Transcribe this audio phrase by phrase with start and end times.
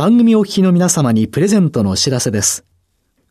[0.00, 2.64] 番組お聞きの皆様にプレゼントのお知らせです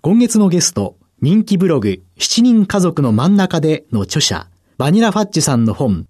[0.01, 4.47] 今月のゲスト人気ブログ7人家族の真ん中での著者
[4.77, 6.05] バニラファッジさんの本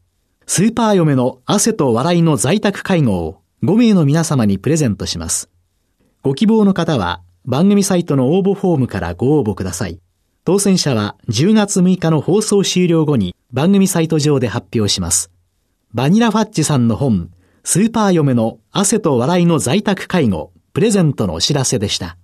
[0.47, 5.49] スーパー嫁の汗と笑いの在宅介護を5名の皆様にプレゼントします。
[6.23, 10.01] ご希望の方は番組サイトの応募フォームからご応募ください。
[10.43, 15.31] 当選者は10月6日の放送終了後に番組サイト上で発表します。
[15.93, 17.31] バニラファッジさんの本、
[17.71, 22.17] スーパー嫁の汗と笑いの在宅介護、プレゼントのお知らせでした。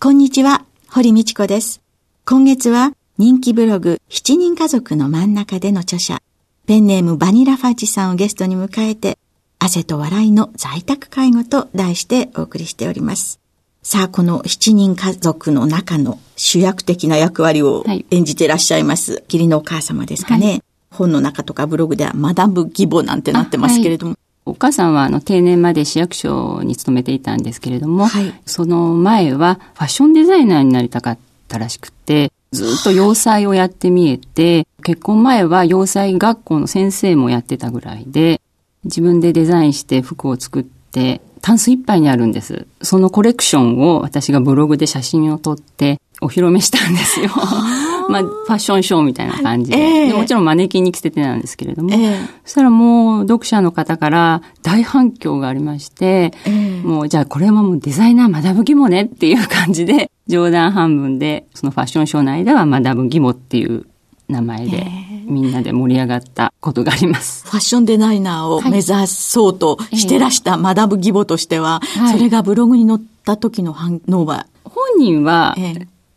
[0.00, 1.80] こんにちは、堀道子です。
[2.24, 6.22] 今月は人気ブログ7人家族の真ん中での著者、
[6.68, 9.18] ペンネームバニラファッジさんをゲストに迎えて、
[9.58, 13.40] 汗と笑いの在宅介護と題してお送りしております。
[13.82, 20.46] さあ、この7人家族の中の主役的な役割を演じていらっしゃいます、はい、義理のお母様ですかね。
[20.46, 24.16] はい、本の中とかブログではマダム義母なんてなってますけれども。
[24.48, 38.40] お母さんはあの定年まで市役所に勤めていたんですけれども、はい、その前はファッションデザイナーになりたかったらしくて、ずっと洋裁をやってみえて、結婚前は洋裁学校の先生もやってたぐらいで、
[38.84, 42.66] 自分でデザインして服を作って、タンスいっぱいにあるんです。
[42.80, 47.30] そのコレクションを私がブログで写真を撮ってお披露目したんですよ。
[48.08, 49.78] まあ、ファッションショーみたいな感じで。
[49.78, 63.86] えー、でもちろんマネキンに着せてなんですけれども、えー、そしたらもう読者の方から大反響がありまして、えー、もうじゃあこれはもうデザイナー学ぶ義母ねっていう感じで、冗談半分で、そのファッションショーの間はマダム義母っていう
[64.28, 64.86] 名前で、
[65.26, 67.44] みんなで盛り上がったことがあります。
[67.46, 74.46] ファッションデザイナーを目指そうとしてらしたマダム義母としては、はい、それがブログに載った時の反応は？
[74.64, 75.54] 本人は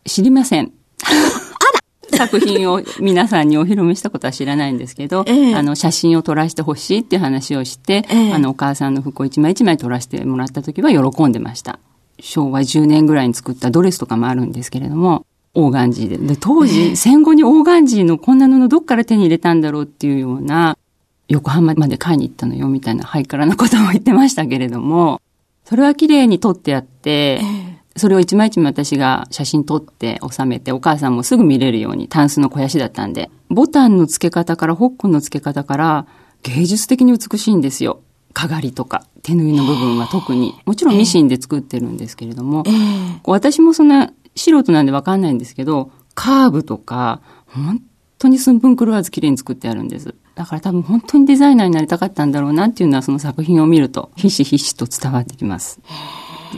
[0.05, 0.71] 知りません。
[2.13, 11.79] 作品を皆さんにお披露目したことは知らないんですけど、えあの、写真を撮らせてほしいっていう話をして、えあの、お母さんの服を一枚一枚撮らせてもらった時は喜んでました。
[12.19, 16.17] 昭和10年ぐらいに作ったドレスとかもあるんですけれども、オーガンジーで。
[16.17, 20.77] で、当時、戦後にオーガンジーのこんな布どっから手に入れたんだろうっていうような、
[21.27, 25.21] 横浜まで買いに行ったのよみたいなハイカラなことも言ってましたけれども、
[25.65, 27.41] それは綺麗に撮ってあって、
[27.95, 36.07] それを一枚一枚私が写真撮って収めて、お母さんもすぐ見れるように、タンスの肥やしだったんで、ボタンの付け方から、ホックの付け方から、
[36.43, 38.01] 芸術的に美しいんですよ。
[38.33, 40.55] かがりとか、手縫いの部分は特に。
[40.65, 47.81] もちろんミシンで作ってるんですけれども、えー、私もそんな素人なんでわかんないんですけど、カーブとか、本
[48.17, 50.15] 当に寸分狂わず綺麗に作ってあるんです。
[50.35, 55.81] だから多分本当にデザイナーになりたかったんだろうなっていうのはその作品を見ると、ひしひしと伝わってきます。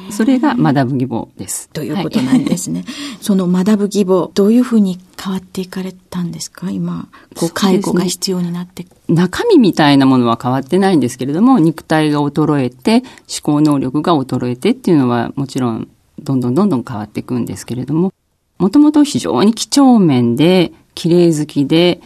[0.09, 1.69] それがマダブ義母です。
[1.69, 2.81] ということなんですね。
[2.81, 6.69] はい、そのマダブ義母、どういうふうに変わっていかれたんですか？
[6.71, 13.03] 今、こう介護が必要になって、ね、中身みたいなものは変わってないんですけれども、肉体が衰えて、思
[13.41, 15.87] 考能力が衰えてっていうのはもちろん、
[16.21, 18.13] どんどんどんどん変わっていくんですけれども、
[18.57, 22.01] もともと非常に几帳面で、綺麗好きで、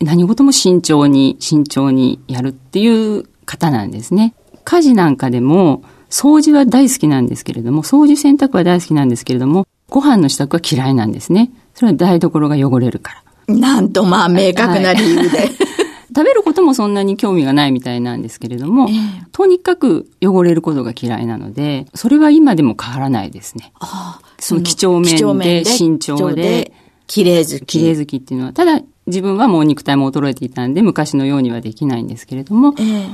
[0.00, 4.34] 何事も慎重に、慎重にやるっていう方なんですね。
[4.64, 11.50] 家事なんかでも、掃除は大好きなんですけれども、掃除洗濯は大好きなんですけれども、ご飯の支度は嫌いなんですね。
[11.74, 13.54] それは台所が汚れるから。
[13.54, 15.38] なんとまあ明確な理由で。
[15.38, 15.48] はい、
[16.14, 18.96] 食べることもそんなに興味がないみたいなんですけれども、えー、
[19.32, 23.72] とにかく汚れることが嫌いなので、それは今でも変わらないですね。
[23.80, 26.72] あその几帳面で、慎重で、
[27.06, 27.78] 綺麗好き。
[27.78, 33.08] 綺麗好きっていうのは、ただ自分はもう肉体も衰えていたんで、昔のようにはできないんですけれども、えー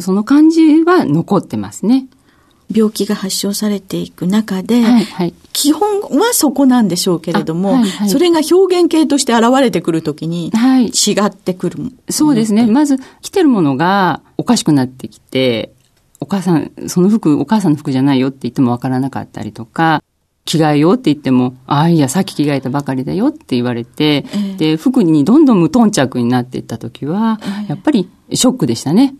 [0.00, 2.06] その感じは残ってますね。
[2.74, 12.66] 病気が発症されていく中で、はいはい、基本はそこなんでしょうけれども、はいはい、それが表現形として現れてくるときに、違ってくる、はい、そうですね。
[12.66, 15.72] まず、着てるものがおかしくなってきて、
[16.18, 20.02] お母さん、その服、お母さんの服じゃないよって言ってもわからなかったりとか、
[20.44, 29.14] 着替えようって言っても、ああ、いや、さっき着替えたばかりだよって言われて、えー、で、服にどんどん無頓着になっていったときは、えー、やっぱりショックでしたね。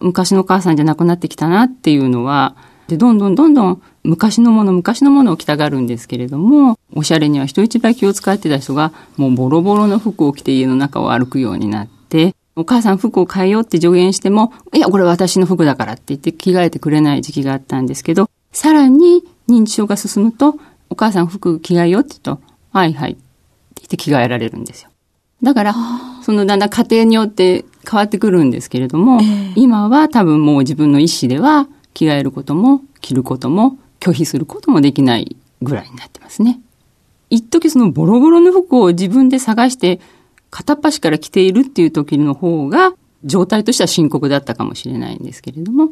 [0.00, 2.56] 昔のお母さんじゃなくなってきたなっていうのは、
[2.88, 20.56] で、どんどんどんどん昔のもの、昔のものを着たがるんですけれども、おしゃれには人一倍気を使ってた人が、もうボロボロの服を着て家の中を歩くようになって、お母さん服を変えようって助言しても、いや、これ私の服だからって言って着替えてくれない時期があったんですけど、さらに認知症が進むと、
[20.88, 22.42] お母さん服着替えようって言うと、
[22.72, 23.20] はいはいって
[23.76, 24.90] 言って着替えられるんですよ。
[25.42, 25.74] だから、
[26.22, 36.60] そのだんだん家庭によって変わってくるんですけれども、えー、今は多分もう自分の意思では着替えることも着ることも拒否することもできないぐらいになってますね。
[37.28, 40.00] 一時そのボロボロの服を自分で探して
[40.50, 42.92] 片っ端から着ているっていう時の方が
[43.24, 45.90] 状態としては深刻だったかもしれないんですけれども、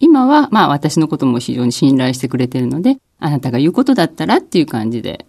[0.00, 5.26] 今はまあ私のことも非常に信頼してくれてるので、あなたが言うことだったらっていう感じで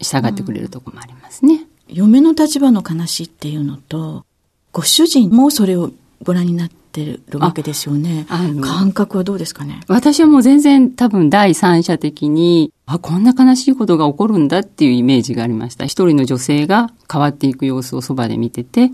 [0.00, 1.66] 従ってくれるとこもありますね。
[1.88, 4.24] うん、嫁の立場の話っていうのと、
[4.72, 5.90] ご主人もそれを
[6.22, 8.26] ご覧になってるわけですよね。
[8.60, 9.80] 感覚はどうですかね？
[9.88, 15.86] 私はもう全然多分第三者的に、あ、こんな悲しいことが起こるんだっていうイメージがありました。
[15.86, 18.92] 一人の女性が変わっていく様子をそばで見てて、うん、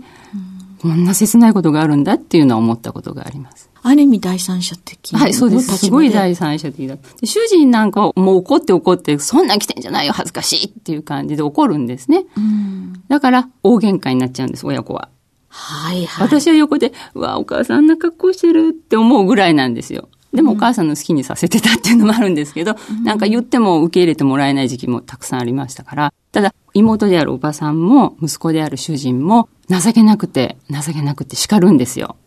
[0.79, 3.69] こんな切ないことがあるんだっていうのは思ったことがあります。
[3.83, 5.77] ある意味第三者的はい、そうです。
[5.77, 6.97] すごい第三者的だ。
[7.23, 12.25] 主人なんかもう怒って怒って、そんなん来てんじゃないよ、恥ずかしいっていう感じで怒るんですね。
[12.35, 15.09] うん、だから、大喧嘩になっちゃうんです、親子は。
[15.57, 16.27] はいはい。
[16.27, 20.07] 私は横で、うわ、お母さんあんな格好してるって思うぐらいなんですよ。
[20.33, 32.17] でもお母さんの好きにさせてたっていうのもあるんですけど、うん、なんか言っても受け入れてもらえない時期もたくさんありましたから、ただ妹であるおばさんも息子である主人も情けなくて、情けなくて叱るんですよ。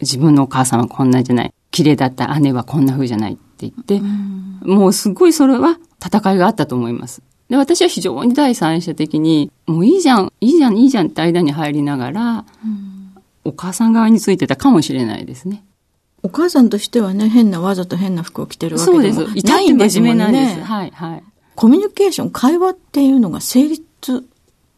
[0.00, 1.54] 自分のお母さんはこんなじゃない。
[1.70, 7.22] 綺麗だった姉はこんな風じゃないって言って、うん、もうすごいそれは戦いがあったと思います。
[7.50, 13.12] で、私は非常に第三者的に、もういいじゃん、いいじゃん、いいじゃんって間に入りながら、うん、
[13.44, 15.64] お母さん側についてたかもしれないですね。
[16.22, 19.24] お母さんとしてはね、変な、わざと変な服を着てるわけでもないんです。
[19.24, 19.94] そうです。
[19.94, 20.60] 真面目なんです。
[20.60, 21.24] はい、はい。
[21.56, 23.84] コミュニケーション、会話っていうのが成立。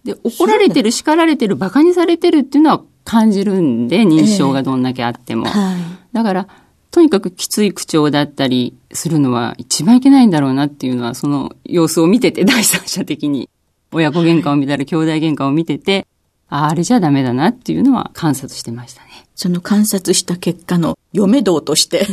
[0.05, 5.47] で、怒られてる、叱られてる、馬鹿にされてるっていうのは感じるんで、認知症がどんだけあっても。
[5.47, 5.77] えーはい、
[6.13, 6.49] だから、
[6.93, 13.49] とにかくきつい口調だったりするのは一番いけないんだろうなっていうのは、その様子を見てて、第三者的に。
[13.95, 16.07] 親子喧嘩を見たら、兄弟喧嘩を見てて、
[16.49, 19.27] ああれじゃダメだなっていうのは観察してましたね。
[19.35, 22.07] その観察した結果の嫁道として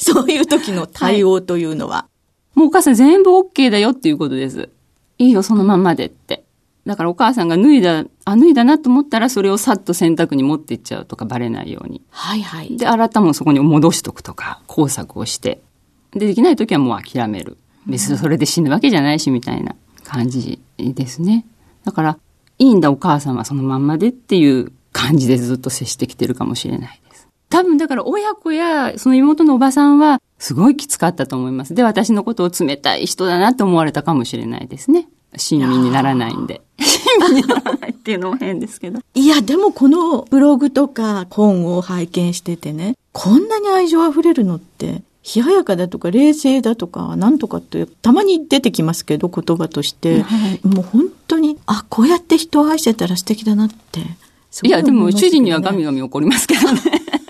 [0.00, 2.08] そういう時の対応というのは、は
[2.56, 4.70] い、もうお母さん全部 OK だよっていうことです。
[5.18, 6.39] いいよ、そのままでって。
[6.86, 12.02] だからお母さんが脱いだ、あ、脱いだなと思ったらそれをさっと洗濯に持っていっちゃうとかバレないように。
[12.10, 12.76] はいはい。
[12.76, 15.60] で、洗ったものそこに戻しとくとか、工作をして。
[16.12, 17.58] で、できない時はもう諦める。
[17.86, 19.74] 別にそれで死ぬわけじゃないし、みたいな
[20.04, 21.44] 感じですね。
[21.84, 22.18] だから、
[22.58, 27.28] いいんだお母さんはそのまんまでっていう感じでずっと接してきてるかもしれないです。
[27.48, 31.74] 多分だから親子やその妹のおばさんはすごいきつかったと思います。
[31.74, 35.08] で、私のことを冷たい人だなと思われたかもしれないですね。
[35.36, 36.60] 親身にならないんで。
[37.00, 39.00] 親身にならないっていうのも変ですけど。
[39.14, 45.02] いや、でもこのブログとか本を拝見しててね、こんなに愛情溢れるのって、
[45.34, 54.00] 冷ややかだとか冷静だとかなんとかってたまに出てきますけど言葉として、はい、もう本当にあこうやって人を愛してたら素敵だなって
[54.62, 56.80] いやでも主人にはガミガミ怒りますけどね。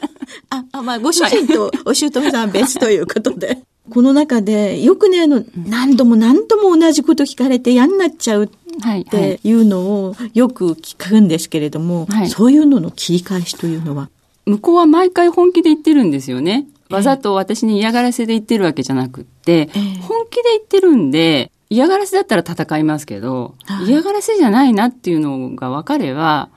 [0.50, 3.58] ああまあご主人とお姑さんは別ということで。
[3.90, 8.46] この中で、よくね、あの、何度も何度も同じこと聞かれて嫌になっちゃうっ
[8.80, 14.08] ていうのをよく聞くんですけれども、はい、そういうのの切り返しというのは？
[14.46, 16.66] 向こうは毎回本気で言ってるんですよね。
[16.88, 23.54] わざと私に嫌がらせで言ってるわけじゃなくって、えー、本気で言ってるんで、嫌がらせだったら戦いますけど、
[23.86, 26.48] 嫌がらせじゃないなっていうのが分かれば、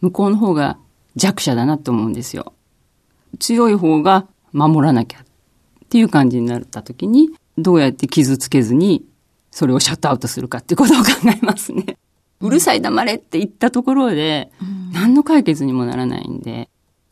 [0.00, 0.76] 向こうの方が
[1.14, 2.52] 弱者だなと思うんですよ。
[3.38, 5.24] 強い方が守らなきゃっ
[5.88, 9.04] ていう感じになった時に、どうやって傷つけずに、
[9.56, 11.96] それをシャットアウトするかっていうことを考えますね。
[12.42, 14.52] うるさい黙れって言ったところで、
[14.92, 16.68] 何の解決にもならないんで、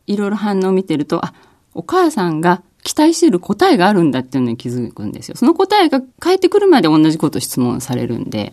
[0.06, 1.32] いろいろ反応を見てると、あ、
[1.72, 5.36] お母さんが期待している答えがあるんだっていうのに気づくんですよ。
[5.38, 8.52] その答えが返ってくるまで同じこと質問されるんで。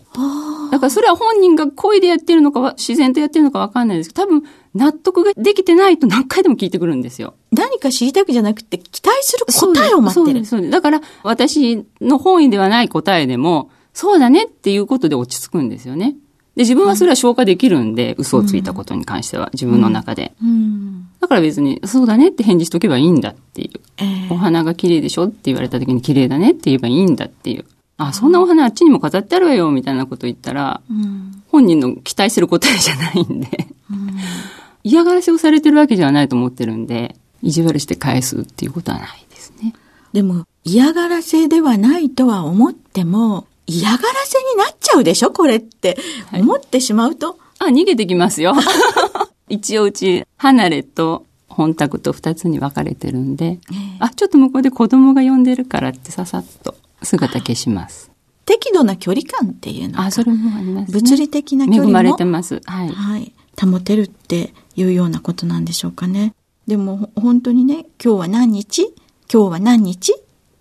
[0.70, 4.42] だからそれは本人が恋でやってるのか、自然とやってるのかわかんないですけど、多分
[4.74, 7.34] 納得ができてないと何回でも聞いてくるんですよ。
[7.50, 10.46] 何か知りたくじゃなくて、期待する答えを待ってる。
[10.46, 10.70] そうです。
[10.70, 16.14] だから、私の本意ではない答えでも、そうだねっていうことで落ち着くんですよね。
[16.56, 20.32] で、自分はそれは消化できるんで、うん、嘘をついたことに関しては、自分の中で。
[20.42, 23.80] うん、だから別に、そうだねって返事しとけばいいんだっていう。
[23.98, 27.64] えー、お花が綺麗でしょって言われた時に綺麗だねって言えばいいんだっていう。
[27.96, 33.48] あ、そんなお花あっちにも飾ってあるわよ、みたいなこと言ったら、うん、本人の期待する答えじゃないんで、
[33.90, 34.16] うん、
[34.84, 39.74] 嫌がらせをされてるわけじゃないと思ってるんで、意地悪して返すっていうことはないですね。
[40.12, 45.96] でも、嫌がらせではないとは思っても、嫌がらせになっちゃうでしょこれって。
[46.32, 47.38] 思ってしまうと。
[47.58, 48.54] あ、逃げてきますよ。
[49.48, 58.10] 一応うち、離れと本宅と二つに分かれてるんで、えー、あ、ちょっと向こうで子供が呼んでるからってささっと姿消します。
[58.44, 62.60] 適度な距離感っていうのあ、それもあります、ね、物理的な距離も恵まれてます。
[62.64, 62.88] はい。
[62.88, 63.32] はい。
[63.60, 66.34] 保てるっていうようなことなんでしょうかね。
[66.66, 68.94] でも本当にね、今日は何日？
[69.32, 70.12] 今日は何日？
[70.12, 70.16] っ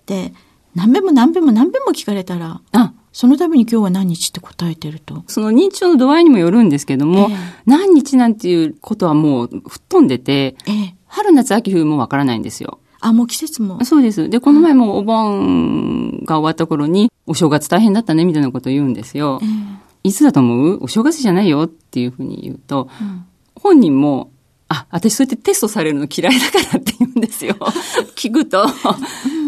[0.06, 0.34] て
[0.76, 5.24] 何べも何べも何べも聞かれたら、あその度に今日は何日って答えてると？
[5.28, 12.80] その認知症の度合いにもよるんですけども、えー、何日なんていうことはもう吹っ飛んでて、えー、春夏秋冬もわからないんですよ。
[13.02, 13.84] あ、もう季節も。
[13.84, 14.30] そうです。
[14.30, 19.40] で、この前もお盆が終わった頃に、お正月大変だったね、みたいなことを言うんですよ。
[19.42, 20.84] えー、いつだと思う？
[20.84, 23.26] お正月じゃないよっていうふうに言うと、うん、
[23.56, 24.32] 本人も、
[24.68, 27.56] あ、私そうやってテストされるの嫌いだからって言うんですよ。
[28.16, 28.66] 聞くと、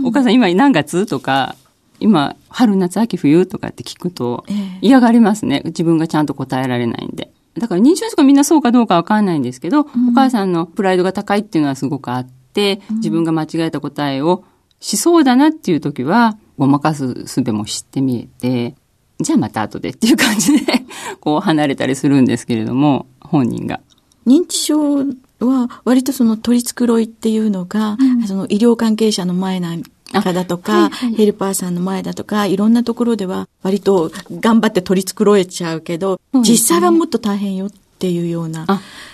[0.04, 1.06] お母さん今何月？
[1.06, 1.56] とか、
[2.04, 4.44] 今、春、夏、秋、冬とかって聞くと、
[4.82, 5.62] 嫌がりますね。
[5.66, 7.32] 自分がちゃんと答えられないんで。
[7.58, 14.44] だから認知症とかみんなそうかどうかわかんないんですけど、うん、お母さんのプライドが高いっていうのはすごくあって、自分が間違えた答えを
[14.82, 18.76] しそうだなっていう時は、ごまかす術も知ってみえて、
[19.22, 20.84] じゃあまた後でっていう感じで
[21.22, 23.80] こう離れたりするんですけれども、本人が。
[24.28, 25.06] 認知症
[25.40, 29.84] は割とその取り繕いっていうのが、うん、その医療関係者の前なん
[30.22, 38.68] かだとか、はいはい、ヘルパーさんの前だとか、いろんなところでは割と頑張って取り繕えちゃうけど、ね、実際はもっと大変よっていうような、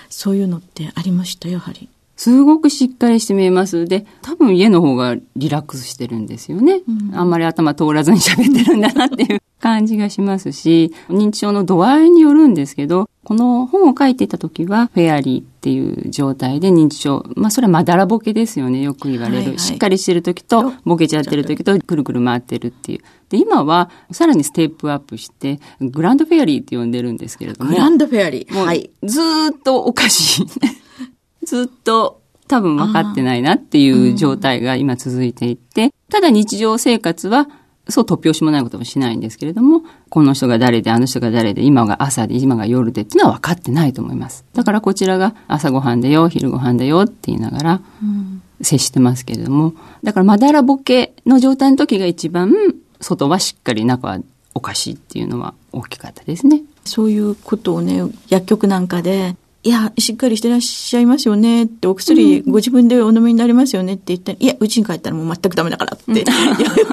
[0.09, 1.87] そういうのってありましたやはり。
[2.19, 3.85] すごくしっかりして見えます。
[3.85, 6.81] で、多分家の方がリラックスしてるんですよね。
[6.85, 19.37] うん、あんまり頭通らずに喋ってるんだなっていう感じがしますし、認知症の度合いによるんですけど、この本を書いていた時は、フェアリーっていう状態で認知症、まあそれはまだらぼけですよね、よく言われる。
[19.37, 22.99] はいはい、しっかりしてる時と、ボケちゃってる時と、くるくる回ってるっていう。
[23.29, 27.71] で、今は、さらにステップアップして、グランドフェアリーって呼んでるんですけれども。
[27.71, 28.65] グランドフェアリー。
[28.65, 28.89] はい。
[29.05, 29.23] ずっ
[29.63, 30.45] とおかしい。
[31.49, 37.47] ずっと多分分かってないなっていう状態が今続いていて、ただ日常生活は
[37.87, 44.45] そう突拍子もないこともしないんですけれども、この人が誰で、あの人が誰で、今が朝で、今が夜でっていうのは分かってないと思います。
[44.53, 47.81] だからこちらが朝ごはんだよ、昼ごはんだよって言いながら、
[48.61, 52.53] 接してますけれども、だからまだらぼけの状態の時が一番、
[53.01, 54.19] 外はしっかり中は
[54.53, 56.61] おかしいっていうのは大きかったですね。
[56.85, 66.25] そういうことをね、薬局なんかでいや、しっかりしてらっしゃいますよねって、お薬ご自分でお飲みになりますよねって言ったら、いや、うちに帰ったらもう全くダメだからって、いうよ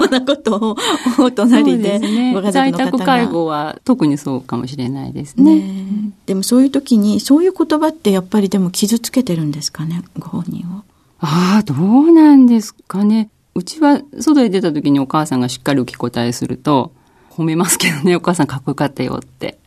[0.05, 0.77] うなことを
[1.17, 5.55] お隣で ご家族の方が、在宅介護は特にそうかもしれないですね。
[5.55, 10.83] ねでもそういう時に、そういう言葉ってやっぱりでも傷つけてるんですかね、ご本人を。
[11.19, 13.29] ああ、どうなんですかね。
[13.55, 16.91] うちは外へ出た時にお母さんがしっかり受け答えすると、
[17.31, 19.57] 褒めますけどね、お母さんかっこよかったよって。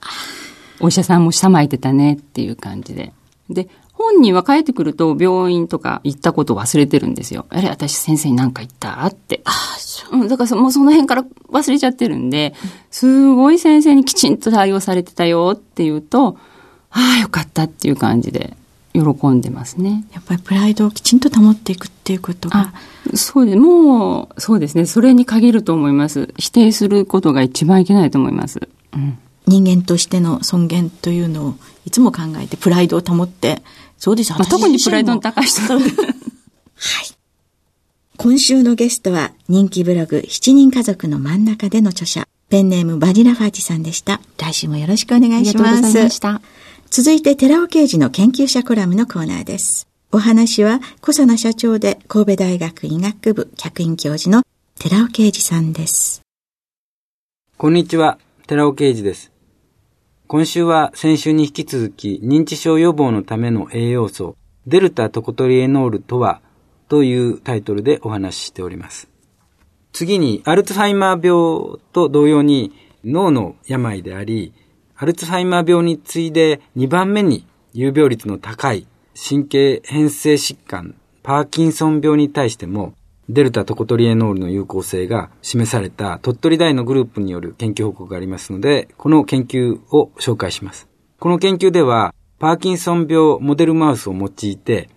[0.80, 3.12] お医者さんも下巻いてたねっていう感じで。
[3.48, 7.44] で、本人は帰ってくると病院とか行ったことを忘れてるんですよ。
[7.50, 9.04] あれ、私先生に何か言った？
[9.04, 9.42] って。
[9.44, 10.20] ああ、そう。
[10.20, 12.54] うん、だからもうその辺から忘れちゃってるんで、
[12.90, 16.38] すごい先生にきちんと対応されてたよっていうと、
[16.90, 18.56] ああ、よかったっていう感じで
[18.94, 20.06] 喜んでますね。
[20.14, 22.72] やっぱりプライドをきちんと保っていくっていうことが。
[23.14, 23.58] そうです。
[23.58, 24.86] もう、そうですね。
[24.86, 26.32] それに限ると思います。
[26.38, 28.68] 否定することが一番いけないと思います。
[28.94, 29.18] うん。
[29.50, 31.54] 人間としての尊厳というのを
[31.84, 33.62] いつも考えて、プライドを保って、
[33.98, 35.60] そうです、まあ、特にプライドの高い人。
[35.60, 35.82] はい。
[38.16, 44.20] 今週のゲストは人気ブログ7人家族の真ん中での著者、ペンネームバニラファーチさんでした。
[44.38, 45.68] 来週もよろしくお願いします。
[45.68, 46.40] ありがとうございました。
[46.90, 49.88] 続いて寺尾刑事の研究者コラムのコーナーです。
[50.12, 54.42] お話は小佐奈社長で神戸大学医学部客員教授の
[54.78, 56.22] 寺尾啓二さんです。
[57.56, 59.30] こんにちは、寺尾啓二です。
[60.32, 66.40] 今週は先週に引き続き認知症予防のための栄養素デルタトコトリエノールとは
[66.88, 69.08] というタイトルでお話ししております。
[69.92, 72.70] 次にアルツハイマー病と同様に
[73.04, 74.52] 脳の病であり、
[74.94, 80.94] アルツハイマー病に次いで2番目に有病率の高い神経変性疾患
[81.24, 82.94] パーキンソン病に対しても
[83.32, 90.88] デルタトコトリエノールの有効性が示された鳥取大のグループによる研究報告がありますので、この研究を紹介します。
[91.20, 94.90] この研究では、パーキンソン病モデルマウスを用いて、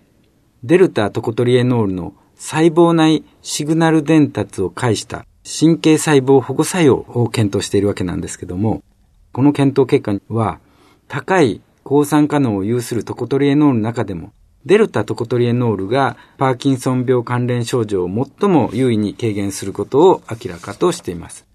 [0.64, 8.82] デルタトコトリエノールの細胞内シグナル伝達を介した神経細胞保護作用を検討しているわけなんですけども、
[9.30, 10.58] この検討結果は、
[11.06, 14.32] 高い抗酸化能を有するトコトリエノールの中でも
[14.66, 18.08] デルタトコトリエノールがパーキンソン病関連症状を
[18.40, 21.46] 最も優位に軽減することを明らかとしています。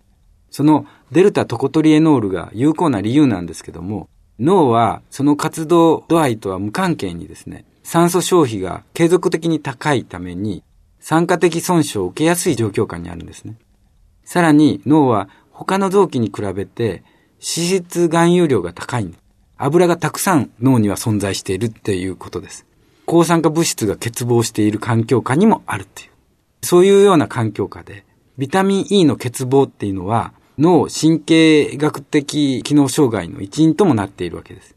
[0.51, 10.63] そのデルタトコトリエノールが有効な理由なんですけども、脳はその活動度合いとは無関係にですね、酸素消費が継続的に高いために、
[10.99, 13.55] 酸化的損傷を受けやすい状況下にあるんですね。
[14.23, 17.03] さらに脳は他の臓器に比べて
[17.37, 19.11] 脂質含有量が高い。
[19.57, 22.68] 油がたくさん脳には存在しているっていうことです。
[23.09, 26.09] 抗酸化物質が欠乏している環境下にもあるっていう。
[26.61, 28.05] そういうような環境下で、
[28.37, 34.75] ビタミン E の欠乏っていうのは脳神経学的機能障害の一因ともなっているわけです。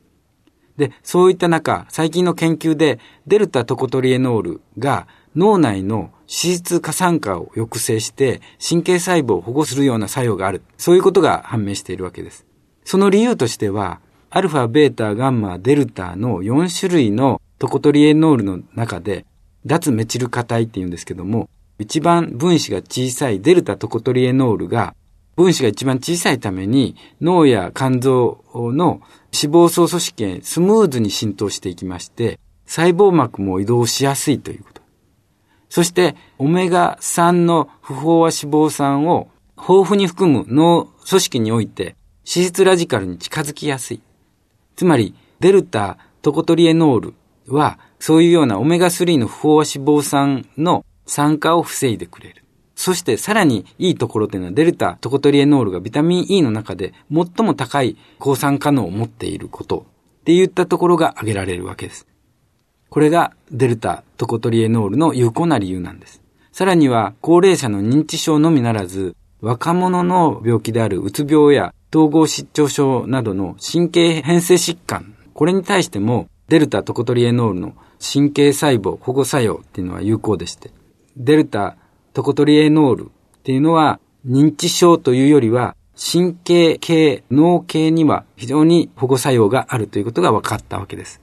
[0.78, 10.62] で、そういった中、最近の研究でデルタトコトリエノールが脳内の脂質過酸化を抑制して神経細胞を保護するような作用がある。
[10.78, 12.46] そういうことが判明しているわけです。
[12.86, 19.24] その理由としては、アルファ、ベータ、ガンマ、デルタの4種類のトコトリエノールの中で、
[19.66, 24.96] 脱メチル化体って言うんですけども、一番分子が小さいデルタトコトリエノールが、
[25.36, 29.00] 分子が一番小さいために脳や肝臓の
[29.32, 34.82] 脂肪層組織へスムーズに浸透していきまして、細胞膜も移動しやすいということ。
[35.68, 41.94] そして、オメガ3の不飽和脂肪酸を豊富に含む脳組織において
[42.26, 44.02] 脂質ラジカルに近づきやすい。
[44.74, 47.14] つまり、デルタトコトリエノール
[47.46, 52.42] は、そういうようなオメガ3の不飽和脂肪酸の酸化を防いでくれる。
[52.74, 59.86] そしてさらにいいところというのはデルタトコトリエノールがビタミン E の中で最も高い抗酸化能を持っていること
[60.20, 62.08] っていったところが挙げられるわけです。
[62.88, 66.22] これがデルタトコトリエノールの有効な理由なんです。
[66.50, 80.70] さらには高齢者の認知症のみならず若者の病気であるうつ病や統合失調症などの神経変性疾患、これに対してもデルタトコトリエノールの神経細胞保護作用っていうのは有効でして、
[81.16, 81.78] デルタ
[82.12, 91.22] トコトリエノールっていうのは認知症というよりは神経系、脳系には非常に保護作用があるということが分かったわけです。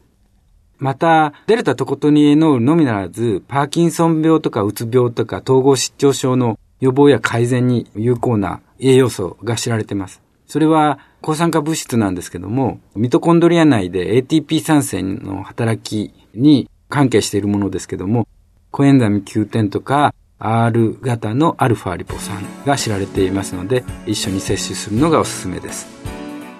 [0.79, 10.23] また、デルタトコトリエノールのみならず、パーキンソン病とかうつ病とか統合失調症の予防や改善に有効な栄養素が知られています。
[10.47, 18.27] それは抗酸化物質なんですけども、ミトコンドリア内で ATP 酸性の働きに関係しているものですけども、
[18.71, 25.87] コエンザミ Q10 とか R 型のアルファリポ酸が知られていますので一緒に摂取するのがおすすめです。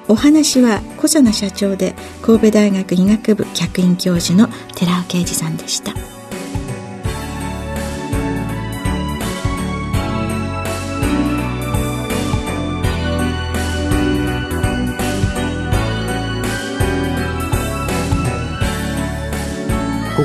[0.10, 1.94] お話は小佐奈社長で
[2.24, 6.19] 神戸大学医学部客員教授の寺尾啓二さんでした。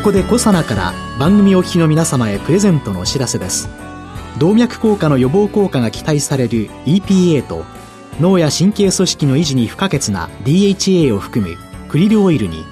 [0.05, 3.71] ここでコサナから番組お聞きの皆様へプレゼントのお知らせです。
[4.38, 7.64] 動脈硬化の予防効果が期待される EPA と
[8.21, 11.57] 脳や神経組織の維持に不可欠な DHA を含む
[11.88, 12.67] クリルオイルに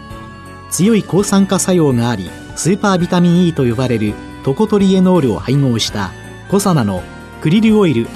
[0.70, 4.12] 強い抗酸化作用がありスーパービタミン E と呼ばれる
[4.44, 6.12] トコトリエノールを配合した
[6.50, 7.02] コサナの
[7.40, 8.08] クリルオイル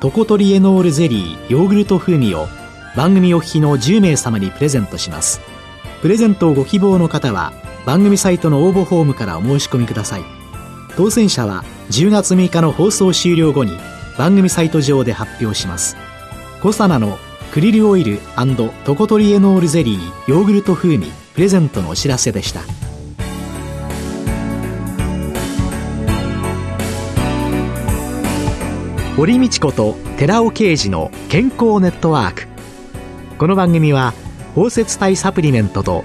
[0.00, 2.46] トコトリエノールゼリーヨーグルト風味を
[2.94, 5.40] 番組お聞きの10名様にプレゼントします。
[6.02, 7.54] プレゼントをご希望の方は
[7.86, 10.24] 番組サイトの応募フォームからお申し込みください。
[10.96, 13.72] 当選者は10月6日の放送終了後に
[14.18, 15.96] 番組サイト上で発表します。
[16.62, 17.18] コサナの
[17.52, 18.20] クリルオイル
[18.84, 22.60] トコトリエノールゼリーヨーグルト風味プレゼントのお知らせでした。
[29.16, 32.46] 堀道子と寺尾啓二の健康ネットワーク。
[33.38, 34.14] この番組は
[34.54, 36.04] 包摂体サプリメントと